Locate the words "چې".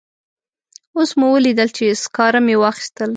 1.77-1.85